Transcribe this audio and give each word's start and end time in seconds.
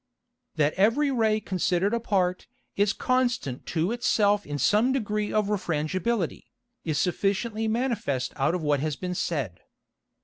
_That 0.55 0.73
every 0.77 1.11
Ray 1.11 1.39
consider'd 1.39 1.93
apart, 1.93 2.47
is 2.75 2.91
constant 2.91 3.67
to 3.67 3.91
it 3.91 4.03
self 4.03 4.47
in 4.47 4.57
some 4.57 4.91
degree 4.91 5.31
of 5.31 5.45
Refrangibility, 5.47 6.45
is 6.83 6.97
sufficiently 6.97 7.67
manifest 7.67 8.33
out 8.35 8.55
of 8.55 8.63
what 8.63 8.79
has 8.79 8.95
been 8.95 9.13
said. 9.13 9.59